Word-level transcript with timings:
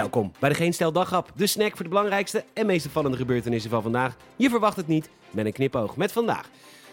Welkom 0.00 0.32
bij 0.38 0.48
de 0.48 0.54
Geen 0.54 0.72
Stel 0.72 0.92
de 1.34 1.46
snack 1.46 1.70
voor 1.70 1.82
de 1.82 1.88
belangrijkste 1.88 2.44
en 2.52 2.66
meest 2.66 2.86
opvallende 2.86 3.16
gebeurtenissen 3.16 3.70
van 3.70 3.82
vandaag. 3.82 4.16
Je 4.36 4.48
verwacht 4.48 4.76
het 4.76 4.86
niet, 4.86 5.10
met 5.30 5.46
een 5.46 5.52
knipoog 5.52 5.96
met 5.96 6.12
vandaag. 6.12 6.48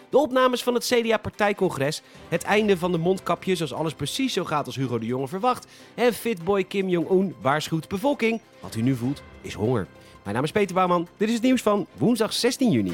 De 0.08 0.18
opnames 0.18 0.62
van 0.62 0.74
het 0.74 0.84
CDA-partijcongres, 0.84 2.02
het 2.28 2.42
einde 2.42 2.76
van 2.76 2.92
de 2.92 2.98
mondkapjes 2.98 3.60
als 3.60 3.72
alles 3.72 3.94
precies 3.94 4.32
zo 4.32 4.44
gaat 4.44 4.66
als 4.66 4.76
Hugo 4.76 4.98
de 4.98 5.06
Jonge 5.06 5.28
verwacht 5.28 5.66
en 5.94 6.12
fitboy 6.12 6.64
Kim 6.64 6.88
Jong-un 6.88 7.34
waarschuwt 7.40 7.88
bevolking, 7.88 8.40
wat 8.60 8.74
u 8.74 8.82
nu 8.82 8.94
voelt 8.94 9.22
is 9.40 9.54
honger. 9.54 9.86
Mijn 10.22 10.34
naam 10.34 10.44
is 10.44 10.52
Peter 10.52 10.74
Bouwman, 10.74 11.08
dit 11.16 11.28
is 11.28 11.34
het 11.34 11.42
nieuws 11.42 11.62
van 11.62 11.86
woensdag 11.96 12.32
16 12.32 12.70
juni. 12.70 12.92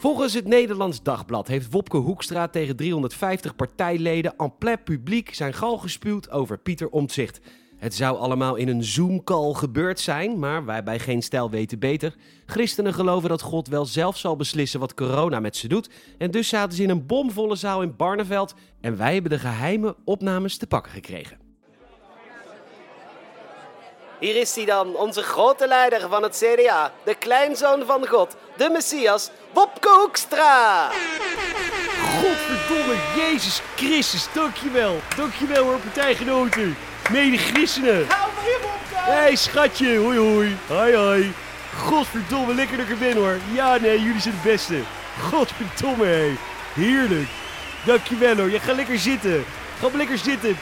Volgens 0.00 0.34
het 0.34 0.48
Nederlands 0.48 1.02
Dagblad 1.02 1.48
heeft 1.48 1.70
Wopke 1.72 1.96
Hoekstra 1.96 2.48
tegen 2.48 2.76
350 2.76 3.56
partijleden 3.56 4.36
en 4.36 4.58
plein 4.58 4.82
publiek 4.82 5.34
zijn 5.34 5.54
gal 5.54 5.78
gespuwd 5.78 6.30
over 6.30 6.58
Pieter 6.58 6.88
Omtzigt. 6.88 7.40
Het 7.76 7.94
zou 7.94 8.18
allemaal 8.18 8.56
in 8.56 8.68
een 8.68 8.84
Zoom-call 8.84 9.52
gebeurd 9.52 10.00
zijn, 10.00 10.38
maar 10.38 10.64
wij 10.64 10.82
bij 10.82 10.98
Geen 10.98 11.22
Stijl 11.22 11.50
weten 11.50 11.78
beter. 11.78 12.14
Christenen 12.46 12.94
geloven 12.94 13.28
dat 13.28 13.42
God 13.42 13.68
wel 13.68 13.84
zelf 13.84 14.16
zal 14.16 14.36
beslissen 14.36 14.80
wat 14.80 14.94
corona 14.94 15.40
met 15.40 15.56
ze 15.56 15.68
doet. 15.68 15.90
En 16.18 16.30
dus 16.30 16.48
zaten 16.48 16.76
ze 16.76 16.82
in 16.82 16.90
een 16.90 17.06
bomvolle 17.06 17.56
zaal 17.56 17.82
in 17.82 17.96
Barneveld 17.96 18.54
en 18.80 18.96
wij 18.96 19.12
hebben 19.12 19.30
de 19.30 19.38
geheime 19.38 19.96
opnames 20.04 20.56
te 20.56 20.66
pakken 20.66 20.92
gekregen. 20.92 21.49
Hier 24.20 24.36
is 24.36 24.54
hij 24.54 24.64
dan, 24.64 24.96
onze 24.96 25.22
grote 25.22 25.66
leider 25.66 26.08
van 26.08 26.22
het 26.22 26.44
CDA, 26.44 26.92
de 27.04 27.14
kleinzoon 27.14 27.82
van 27.86 28.06
God, 28.06 28.36
de 28.56 28.70
Messias, 28.70 29.30
Wopke 29.52 29.88
Hoekstra. 29.88 30.88
Godverdomme, 32.20 32.94
Jezus 33.16 33.60
Christus, 33.76 34.26
dankjewel. 34.32 35.00
Dankjewel 35.16 35.64
hoor, 35.64 35.78
partijgenoten. 35.78 36.76
Mede 37.10 37.38
christenen. 37.38 38.06
Hou 38.08 38.30
je 38.44 38.58
mond, 38.62 38.74
Hé, 38.90 39.12
hey, 39.12 39.36
schatje, 39.36 39.98
hoi 39.98 40.18
hoi. 40.18 40.56
Hoi 40.68 40.94
hoi. 40.96 41.32
Godverdomme, 41.76 42.54
lekker 42.54 42.76
dat 42.76 42.86
ik 42.86 42.92
er 42.92 42.98
ben 42.98 43.16
hoor. 43.16 43.36
Ja, 43.52 43.76
nee, 43.76 44.02
jullie 44.02 44.20
zijn 44.20 44.34
het 44.34 44.42
beste. 44.42 44.80
Godverdomme, 45.30 46.06
hé. 46.06 46.36
Heerlijk. 46.74 47.28
Dankjewel 47.84 48.36
hoor, 48.36 48.50
je 48.50 48.60
gaat 48.60 48.76
lekker 48.76 48.98
zitten. 48.98 49.44
Ga 49.80 49.88
maar 49.88 49.96
lekker 49.96 50.18
zitten. 50.18 50.58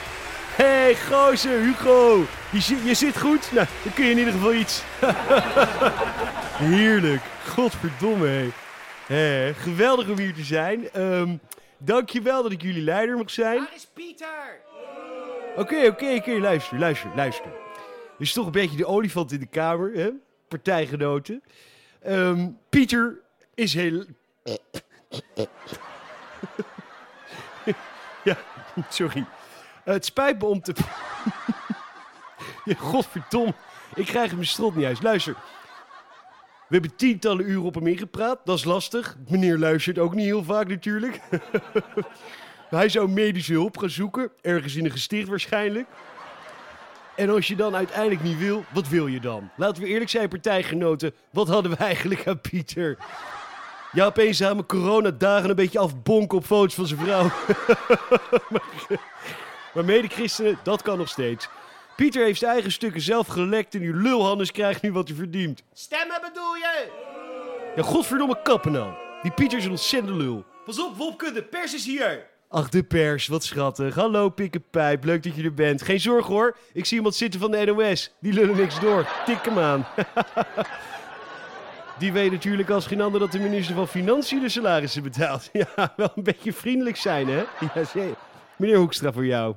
Hé, 0.59 0.65
hey, 0.65 0.97
gozer, 0.97 1.61
Hugo. 1.61 2.25
Je, 2.51 2.61
zit- 2.61 2.83
je 2.85 2.95
zit 2.95 3.21
goed? 3.21 3.53
Nou, 3.53 3.67
dan 3.85 3.93
kun 3.93 4.05
je 4.05 4.11
in 4.11 4.19
ieder 4.19 4.33
geval 4.33 4.55
iets. 4.55 4.83
Heerlijk. 6.73 7.21
Godverdomme, 7.49 8.27
hé. 8.27 8.49
Hé, 9.07 9.55
geweldig 9.55 10.09
om 10.09 10.19
hier 10.19 10.35
te 10.35 10.43
zijn. 10.45 10.91
Ehm 10.91 11.37
dankjewel 11.79 12.43
dat 12.43 12.53
ik 12.53 12.63
jullie 12.63 12.83
leider 12.83 13.17
mag 13.17 13.31
zijn. 13.31 13.59
Waar 13.59 13.75
is 13.75 13.87
Pieter? 13.93 14.61
Oké, 15.57 15.87
oké, 15.87 16.15
oké, 16.15 16.31
luister, 16.39 16.79
luister, 16.79 17.11
luister. 17.17 17.47
Er 17.47 18.25
is 18.25 18.33
toch 18.33 18.47
een 18.47 18.53
beetje 18.53 18.77
de 18.77 18.87
olifant 18.87 19.33
in 19.33 19.41
de 19.41 19.47
kamer, 19.47 19.93
hè? 19.95 20.09
Partijgenoten. 20.49 21.43
Ehm, 22.03 22.49
Pieter 22.69 23.21
is 23.55 23.75
heel... 23.75 24.05
ja, 28.25 28.37
sorry. 28.91 29.25
Het 29.95 30.05
spijt 30.05 30.39
me 30.39 30.47
om 30.47 30.61
te... 30.61 30.75
godverdomme. 32.79 33.55
Ik 33.95 34.07
krijg 34.07 34.33
mijn 34.33 34.47
strot 34.47 34.75
niet 34.75 34.85
uit. 34.85 35.03
Luister. 35.03 35.35
We 36.69 36.75
hebben 36.75 36.97
tientallen 36.97 37.51
uren 37.51 37.63
op 37.63 37.75
hem 37.75 37.87
ingepraat. 37.87 38.41
Dat 38.45 38.59
is 38.59 38.65
lastig. 38.65 39.17
Meneer 39.29 39.59
luistert 39.59 39.99
ook 39.99 40.15
niet 40.15 40.25
heel 40.25 40.45
vaak 40.45 40.69
natuurlijk. 40.69 41.21
Hij 42.69 42.89
zou 42.89 43.09
medische 43.09 43.53
hulp 43.53 43.79
gaan 43.79 43.91
zoeken, 43.91 44.31
ergens 44.41 44.77
in 44.77 44.85
een 44.85 44.91
gesticht 44.91 45.29
waarschijnlijk. 45.29 45.87
En 47.17 47.31
als 47.31 47.49
je 47.49 47.57
dan 47.57 47.77
uiteindelijk 47.77 48.23
niet 48.23 48.39
wil, 48.39 48.65
wat 48.73 48.89
wil 48.89 49.07
je 49.07 49.21
dan? 49.21 49.51
Laten 49.57 49.83
we 49.83 49.89
eerlijk 49.89 50.11
zijn, 50.11 50.29
partijgenoten, 50.29 51.15
wat 51.31 51.49
hadden 51.49 51.71
we 51.71 51.77
eigenlijk 51.77 52.27
aan 52.27 52.41
Pieter? 52.41 52.97
Ja, 53.93 54.07
opeens 54.07 54.37
samen 54.37 54.67
coronadagen 54.67 55.51
een 55.51 55.57
beetje 55.57 55.79
afbonken 55.79 56.39
op 56.39 56.45
foto's 56.45 56.75
van 56.75 56.87
zijn 56.87 57.01
vrouw. 57.01 57.31
maar, 59.85 59.97
mede-christenen, 59.97 60.59
dat 60.63 60.83
kan 60.83 60.99
nog 60.99 61.09
steeds. 61.09 61.49
Pieter 61.97 62.25
heeft 62.25 62.39
zijn 62.39 62.53
eigen 62.53 62.73
stukken 62.73 63.01
zelf 63.01 63.27
gelekt 63.27 63.75
en 63.75 63.83
uw 63.83 64.01
lulhannes 64.01 64.53
krijgt 64.53 64.83
nu 64.83 64.93
wat 64.93 65.09
hij 65.09 65.17
verdient. 65.17 65.63
Stemmen 65.73 66.21
bedoel 66.21 66.55
je? 66.55 66.89
Ja, 67.77 67.83
godverdomme 67.83 68.43
kappen 68.43 68.73
nou. 68.73 68.93
Die 69.23 69.31
Pieter 69.31 69.59
is 69.59 69.65
een 69.65 69.71
ontzettende 69.71 70.17
lul. 70.17 70.45
Pas 70.65 70.81
op, 70.81 70.97
Wopke, 70.97 71.33
de 71.33 71.43
pers 71.43 71.75
is 71.75 71.85
hier. 71.85 72.27
Ach, 72.49 72.69
de 72.69 72.83
pers, 72.83 73.27
wat 73.27 73.45
schattig. 73.45 73.95
Hallo, 73.95 74.29
pikkenpijp, 74.29 75.05
leuk 75.05 75.23
dat 75.23 75.35
je 75.35 75.43
er 75.43 75.55
bent. 75.55 75.83
Geen 75.83 76.01
zorgen 76.01 76.35
hoor, 76.35 76.57
ik 76.73 76.85
zie 76.85 76.97
iemand 76.97 77.15
zitten 77.15 77.41
van 77.41 77.51
de 77.51 77.65
NOS. 77.65 78.15
Die 78.21 78.33
lullen 78.33 78.57
niks 78.57 78.81
door. 78.81 79.09
Tik 79.25 79.45
hem 79.45 79.59
aan. 79.59 79.87
Die 81.99 82.13
weet 82.13 82.31
natuurlijk 82.31 82.71
als 82.71 82.87
geen 82.87 83.01
ander 83.01 83.21
dat 83.21 83.33
de 83.33 83.39
minister 83.39 83.75
van 83.75 83.89
Financiën 83.89 84.41
de 84.41 84.49
salarissen 84.49 85.03
betaalt. 85.03 85.49
Ja, 85.53 85.93
wel 85.97 86.11
een 86.15 86.23
beetje 86.23 86.53
vriendelijk 86.53 86.97
zijn, 86.97 87.29
hè? 87.29 87.45
Ja, 87.75 87.85
zeker. 87.85 88.17
Meneer 88.59 88.79
Hoekstra, 88.79 89.13
voor 89.13 89.27
jou. 89.27 89.55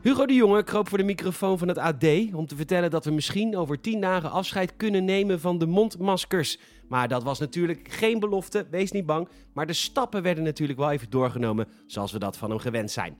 Hugo 0.00 0.26
de 0.26 0.34
Jonge 0.34 0.62
kroop 0.62 0.88
voor 0.88 0.98
de 0.98 1.04
microfoon 1.04 1.58
van 1.58 1.68
het 1.68 1.78
AD 1.78 2.04
om 2.32 2.46
te 2.46 2.56
vertellen 2.56 2.90
dat 2.90 3.04
we 3.04 3.10
misschien 3.10 3.56
over 3.56 3.80
tien 3.80 4.00
dagen 4.00 4.30
afscheid 4.30 4.76
kunnen 4.76 5.04
nemen 5.04 5.40
van 5.40 5.58
de 5.58 5.66
mondmaskers. 5.66 6.58
Maar 6.88 7.08
dat 7.08 7.22
was 7.22 7.38
natuurlijk 7.38 7.88
geen 7.90 8.20
belofte, 8.20 8.66
wees 8.70 8.90
niet 8.90 9.06
bang. 9.06 9.28
Maar 9.52 9.66
de 9.66 9.72
stappen 9.72 10.22
werden 10.22 10.44
natuurlijk 10.44 10.78
wel 10.78 10.90
even 10.90 11.10
doorgenomen 11.10 11.68
zoals 11.86 12.12
we 12.12 12.18
dat 12.18 12.36
van 12.36 12.50
hem 12.50 12.58
gewend 12.58 12.90
zijn. 12.90 13.16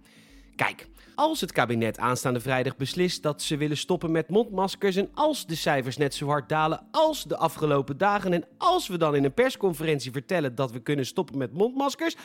Kijk, 0.56 0.88
als 1.14 1.40
het 1.40 1.52
kabinet 1.52 1.98
aanstaande 1.98 2.40
vrijdag 2.40 2.76
beslist 2.76 3.22
dat 3.22 3.42
ze 3.42 3.56
willen 3.56 3.76
stoppen 3.76 4.10
met 4.10 4.28
mondmaskers 4.28 4.96
en 4.96 5.08
als 5.14 5.46
de 5.46 5.54
cijfers 5.54 5.96
net 5.96 6.14
zo 6.14 6.26
hard 6.26 6.48
dalen 6.48 6.86
als 6.90 7.24
de 7.24 7.36
afgelopen 7.36 7.98
dagen 7.98 8.32
en 8.32 8.44
als 8.56 8.88
we 8.88 8.98
dan 8.98 9.14
in 9.14 9.24
een 9.24 9.34
persconferentie 9.34 10.12
vertellen 10.12 10.54
dat 10.54 10.72
we 10.72 10.80
kunnen 10.80 11.06
stoppen 11.06 11.38
met 11.38 11.52
mondmaskers, 11.52 12.16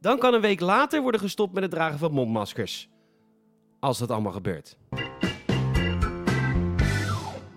dan 0.00 0.18
kan 0.18 0.34
een 0.34 0.40
week 0.40 0.60
later 0.60 1.02
worden 1.02 1.20
gestopt 1.20 1.52
met 1.52 1.62
het 1.62 1.72
dragen 1.72 1.98
van 1.98 2.12
mondmaskers. 2.12 2.88
Als 3.80 3.98
dat 3.98 4.10
allemaal 4.10 4.32
gebeurt. 4.32 4.76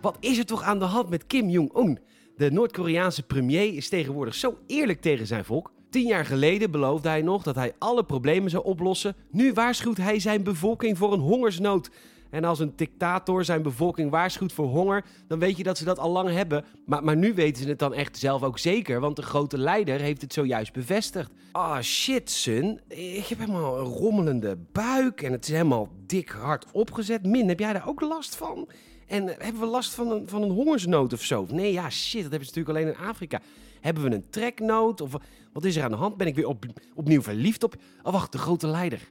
Wat 0.02 0.18
is 0.20 0.38
er 0.38 0.46
toch 0.46 0.64
aan 0.64 0.80
de 0.80 0.86
hand 0.86 1.10
met 1.10 1.28
Kim 1.28 1.50
Jong-un? 1.50 2.00
De 2.38 2.52
Noord-Koreaanse 2.52 3.24
premier 3.24 3.74
is 3.74 3.90
tegenwoordig 3.90 4.36
zo 4.36 4.58
eerlijk 4.68 5.02
tegen 5.02 5.28
zijn 5.28 5.46
volk. 5.46 5.72
Tien 5.90 6.08
jaar 6.08 6.26
geleden 6.26 6.72
beloofde 6.72 7.10
hij 7.10 7.22
nog 7.22 7.44
dat 7.44 7.56
hij 7.56 7.76
alle 7.78 8.04
problemen 8.04 8.50
zou 8.50 8.64
oplossen. 8.64 9.16
Nu 9.32 9.54
waarschuwt 9.54 9.98
hij 9.98 10.20
zijn 10.20 10.44
bevolking 10.44 10.98
voor 10.98 11.14
een 11.14 11.20
hongersnood. 11.20 11.90
En 12.30 12.44
als 12.44 12.60
een 12.60 12.74
dictator 12.76 13.46
zijn 13.46 13.62
bevolking 13.62 14.12
waarschuwt 14.12 14.54
voor 14.54 14.68
honger, 14.68 15.06
dan 15.28 15.40
weet 15.40 15.58
je 15.58 15.64
dat 15.64 15.78
ze 15.78 15.84
dat 15.84 16.00
al 16.00 16.12
lang 16.12 16.30
hebben. 16.30 16.66
Maar, 16.86 17.04
maar 17.04 17.18
nu 17.18 17.34
weten 17.34 17.64
ze 17.64 17.70
het 17.70 17.80
dan 17.80 17.94
echt 17.94 18.18
zelf 18.18 18.44
ook 18.44 18.60
zeker, 18.60 19.00
want 19.00 19.16
de 19.16 19.22
grote 19.22 19.58
leider 19.58 20.00
heeft 20.00 20.22
het 20.22 20.34
zojuist 20.34 20.74
bevestigd. 20.74 21.32
Ah 21.52 21.80
shit, 21.82 22.30
son. 22.30 22.80
Ik 22.88 23.26
heb 23.26 23.40
helemaal 23.40 23.80
een 23.80 23.86
rommelende 23.86 24.58
buik 24.72 25.22
en 25.22 25.32
het 25.32 25.44
is 25.48 25.52
helemaal 25.52 25.90
dik 26.06 26.30
hard 26.30 26.66
opgezet. 26.72 27.26
Min, 27.26 27.48
heb 27.48 27.60
jij 27.60 27.74
daar 27.74 27.88
ook 27.88 28.02
last 28.02 28.36
van? 28.36 28.70
En 29.08 29.28
hebben 29.28 29.62
we 29.62 29.66
last 29.66 29.94
van 29.94 30.12
een, 30.12 30.30
van 30.30 30.42
een 30.42 30.52
hongersnood 30.52 31.14
of 31.14 31.24
zo? 31.24 31.46
Nee, 31.50 31.72
ja, 31.72 31.90
shit, 31.90 32.22
dat 32.22 32.32
hebben 32.32 32.48
ze 32.50 32.60
natuurlijk 32.60 32.78
alleen 32.78 33.02
in 33.02 33.10
Afrika. 33.10 33.42
Hebben 33.82 34.04
we 34.04 34.12
een 34.12 34.30
treknood? 34.30 35.02
Of 35.02 35.16
wat 35.54 35.64
is 35.64 35.76
er 35.76 35.84
aan 35.84 35.92
de 35.92 35.98
hand? 35.98 36.18
Ben 36.18 36.28
ik 36.28 36.36
weer 36.36 36.48
op, 36.48 36.66
opnieuw 36.96 37.22
verliefd 37.22 37.64
op... 37.64 37.76
Oh, 38.04 38.12
wacht, 38.12 38.32
de 38.32 38.38
grote 38.38 38.68
leider. 38.68 39.10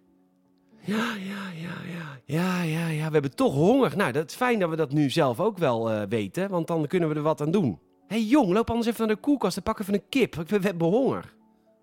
Ja, 0.89 1.15
ja, 1.15 1.51
ja, 1.55 1.75
ja. 1.93 2.21
Ja, 2.25 2.63
ja, 2.63 2.89
ja. 2.89 3.07
We 3.07 3.13
hebben 3.13 3.35
toch 3.35 3.55
honger. 3.55 3.97
Nou, 3.97 4.13
dat 4.13 4.31
is 4.31 4.37
fijn 4.37 4.59
dat 4.59 4.71
we 4.71 4.77
dat 4.77 4.93
nu 4.93 5.11
zelf 5.11 5.41
ook 5.41 5.59
wel 5.59 5.91
eh, 5.91 6.03
weten, 6.09 6.51
want 6.51 6.67
dan 6.67 6.87
kunnen 6.87 7.09
we 7.09 7.15
er 7.15 7.23
wat 7.23 7.41
aan 7.41 7.51
doen. 7.51 7.79
Hé 8.07 8.17
hey, 8.17 8.25
jong, 8.25 8.53
loop 8.53 8.71
anders 8.71 8.89
even 8.89 9.07
naar 9.07 9.15
de 9.17 9.21
koelkast 9.23 9.57
en 9.57 9.63
pak 9.63 9.79
even 9.79 9.95
een 9.95 10.09
kip. 10.09 10.35
We, 10.35 10.59
hebben 10.61 10.89
honger. 10.89 11.35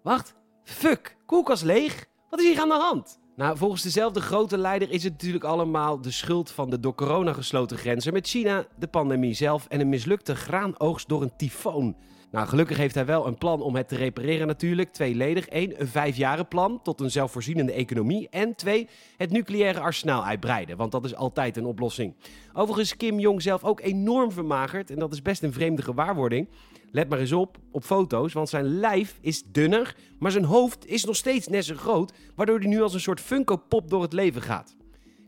Wacht. 0.04 0.36
Fuck. 0.64 1.18
Koelkast 1.26 1.64
leeg? 1.64 2.06
Wat 2.30 2.40
is 2.40 2.46
hier 2.46 2.60
aan 2.60 2.70
de 2.70 2.74
hand? 2.74 3.20
Nou, 3.36 3.58
volgens 3.58 3.82
dezelfde 3.82 4.22
grote 4.22 4.58
leider 4.58 4.92
is 4.92 5.04
het 5.04 5.12
natuurlijk 5.12 5.44
allemaal 5.44 6.02
de 6.02 6.12
schuld 6.12 6.52
van 6.52 6.70
de 6.70 6.80
door 6.80 6.96
corona 6.96 7.34
gesloten 7.34 7.78
grenzen 7.78 8.14
met 8.14 8.28
China, 8.28 8.66
de 8.80 8.88
pandemie 8.88 9.34
zelf 9.34 9.66
en 9.68 9.80
een 9.80 9.90
mislukte 9.90 10.36
graanoogst 10.36 11.08
door 11.08 11.22
een 11.22 11.36
tyfoon. 11.38 11.96
Nou, 12.36 12.48
gelukkig 12.48 12.78
heeft 12.78 12.96
hij 12.96 13.06
wel 13.06 13.28
een 13.28 13.38
plan 13.38 13.62
om 13.62 13.76
het 13.76 13.88
te 13.88 13.96
repareren 13.96 14.48
natuurlijk. 14.48 14.92
Tweeledig. 14.92 15.46
Eén, 15.50 15.82
een 15.82 15.88
vijfjaren 15.88 16.48
plan 16.48 16.82
tot 16.84 17.02
een 17.02 17.12
zelfvoorzienende 17.12 17.72
economie. 17.72 18.30
En 18.30 18.56
twee, 18.56 18.88
het 19.18 19.32
nucleaire 19.32 19.80
arsenaal 19.80 20.26
uitbreiden. 20.26 20.78
Want 20.78 20.92
dat 20.92 21.06
is 21.06 21.16
altijd 21.16 21.58
een 21.58 21.66
oplossing. 21.66 22.14
Overigens 22.54 22.98
Kim 22.98 23.20
Jong 23.20 23.42
zelf 23.42 23.64
ook 23.64 23.82
enorm 23.82 24.32
vermagerd. 24.32 24.92
En 24.92 25.00
dat 25.00 25.14
is 25.14 25.22
best 25.22 25.44
een 25.44 25.54
vreemde 25.54 25.82
gewaarwording. 25.82 26.48
Let 26.92 27.10
maar 27.10 27.20
eens 27.20 27.32
op, 27.32 27.58
op 27.72 27.84
foto's, 27.84 28.34
want 28.34 28.50
zijn 28.50 28.80
lijf 28.80 29.18
is 29.22 29.44
dunner, 29.52 29.96
maar 30.20 30.32
zijn 30.32 30.44
hoofd 30.44 30.88
is 30.88 31.06
nog 31.06 31.16
steeds 31.16 31.48
net 31.48 31.66
zo 31.66 31.76
groot, 31.76 32.14
waardoor 32.36 32.60
hij 32.60 32.68
nu 32.68 32.82
als 32.82 32.94
een 32.94 33.00
soort 33.00 33.22
Funko-pop 33.22 33.90
door 33.90 34.02
het 34.02 34.14
leven 34.14 34.42
gaat. 34.42 34.76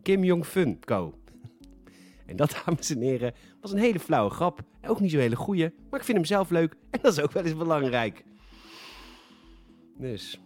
Kim 0.02 0.24
Jong-fun 0.24 0.80
Co. 0.86 1.14
En 2.28 2.36
dat, 2.36 2.56
dames 2.66 2.90
en 2.90 3.02
heren, 3.02 3.34
was 3.62 3.72
een 3.72 3.78
hele 3.78 4.00
flauwe 4.00 4.30
grap. 4.30 4.62
Ook 4.88 5.00
niet 5.00 5.12
zo'n 5.12 5.20
hele 5.20 5.36
goeie, 5.36 5.74
maar 5.90 6.00
ik 6.00 6.06
vind 6.06 6.18
hem 6.18 6.26
zelf 6.26 6.50
leuk 6.50 6.76
en 6.90 7.00
dat 7.02 7.12
is 7.12 7.20
ook 7.22 7.32
wel 7.32 7.44
eens 7.44 7.58
belangrijk. 7.58 8.24
Dus, 9.98 10.40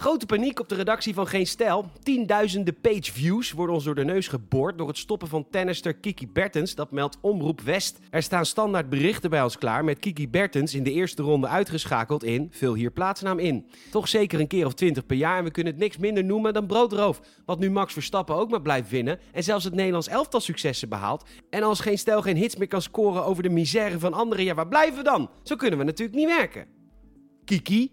Grote 0.00 0.26
paniek 0.26 0.60
op 0.60 0.68
de 0.68 0.74
redactie 0.74 1.14
van 1.14 1.26
Geen 1.26 1.46
Stijl. 1.46 1.90
Tienduizenden 2.02 2.80
page 2.80 3.12
views 3.12 3.52
worden 3.52 3.74
ons 3.74 3.84
door 3.84 3.94
de 3.94 4.04
neus 4.04 4.28
geboord 4.28 4.78
door 4.78 4.88
het 4.88 4.98
stoppen 4.98 5.28
van 5.28 5.46
tennister 5.50 5.94
Kiki 5.94 6.28
Bertens. 6.28 6.74
Dat 6.74 6.90
meldt 6.90 7.18
Omroep 7.20 7.60
West. 7.60 7.98
Er 8.10 8.22
staan 8.22 8.46
standaard 8.46 8.88
berichten 8.88 9.30
bij 9.30 9.42
ons 9.42 9.58
klaar 9.58 9.84
met 9.84 9.98
Kiki 9.98 10.28
Bertens 10.28 10.74
in 10.74 10.82
de 10.82 10.92
eerste 10.92 11.22
ronde 11.22 11.46
uitgeschakeld 11.46 12.24
in 12.24 12.48
Vul 12.50 12.74
hier 12.74 12.90
plaatsnaam 12.90 13.38
in. 13.38 13.66
Toch 13.90 14.08
zeker 14.08 14.40
een 14.40 14.46
keer 14.46 14.66
of 14.66 14.74
twintig 14.74 15.06
per 15.06 15.16
jaar 15.16 15.38
en 15.38 15.44
we 15.44 15.50
kunnen 15.50 15.72
het 15.72 15.82
niks 15.82 15.96
minder 15.96 16.24
noemen 16.24 16.54
dan 16.54 16.66
broodroof. 16.66 17.20
Wat 17.44 17.58
nu 17.58 17.70
Max 17.70 17.92
Verstappen 17.92 18.34
ook 18.34 18.50
maar 18.50 18.62
blijft 18.62 18.90
winnen 18.90 19.18
en 19.32 19.42
zelfs 19.42 19.64
het 19.64 19.74
Nederlands 19.74 20.08
elftal 20.08 20.40
successen 20.40 20.88
behaalt. 20.88 21.24
En 21.50 21.62
als 21.62 21.80
Geen 21.80 21.98
Stijl 21.98 22.22
geen 22.22 22.36
hits 22.36 22.56
meer 22.56 22.68
kan 22.68 22.82
scoren 22.82 23.24
over 23.24 23.42
de 23.42 23.50
misère 23.50 23.98
van 23.98 24.12
anderen, 24.12 24.44
ja 24.44 24.54
waar 24.54 24.68
blijven 24.68 24.96
we 24.96 25.04
dan? 25.04 25.30
Zo 25.42 25.56
kunnen 25.56 25.78
we 25.78 25.84
natuurlijk 25.84 26.18
niet 26.18 26.28
werken. 26.28 26.66
Kiki, 27.44 27.90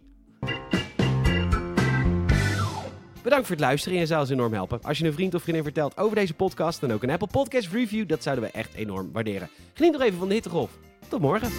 Bedankt 3.28 3.48
voor 3.48 3.56
het 3.56 3.66
luisteren 3.66 3.96
en 3.98 4.04
je 4.04 4.08
zou 4.08 4.22
ons 4.22 4.30
enorm 4.30 4.54
helpen. 4.54 4.80
Als 4.82 4.98
je 4.98 5.06
een 5.06 5.14
vriend 5.14 5.36
of 5.36 5.42
vriendin 5.42 5.64
vertelt 5.64 5.98
over 5.98 6.16
deze 6.16 6.34
podcast, 6.34 6.82
dan 6.82 6.94
ook 6.94 7.04
een 7.04 7.10
Apple 7.10 7.28
Podcast 7.28 7.72
review. 7.72 8.08
Dat 8.08 8.24
zouden 8.24 8.46
we 8.46 8.52
echt 8.52 8.74
enorm 8.74 9.10
waarderen. 9.12 9.50
Geniet 9.74 9.92
nog 9.92 10.02
even 10.02 10.20
van 10.20 10.28
de 10.28 10.34
hittegolf. 10.34 10.72
Tot 11.10 11.22
morgen. 11.22 11.50